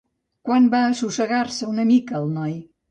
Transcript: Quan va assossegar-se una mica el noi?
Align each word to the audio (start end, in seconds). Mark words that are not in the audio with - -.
Quan 0.49 0.65
va 0.71 0.81
assossegar-se 0.87 1.71
una 1.77 1.89
mica 1.95 2.21
el 2.25 2.31
noi? 2.41 2.61